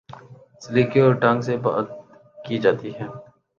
[0.61, 1.87] سلیقے اور ڈھنگ سے بات
[2.45, 3.07] کی جاتی ہے۔